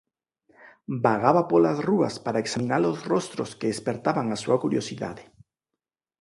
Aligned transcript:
Vagaba 1.05 1.43
polas 1.51 1.79
rúas 1.89 2.15
para 2.25 2.41
examina-los 2.43 2.97
rostros 3.11 3.49
que 3.59 3.67
espertaban 3.75 4.27
a 4.35 4.37
súa 4.43 4.57
curiosidade. 4.63 5.23